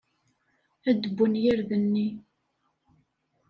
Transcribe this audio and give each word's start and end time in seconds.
Ad 0.89 1.03
wwen 1.11 1.33
yirden-nni. 1.43 2.07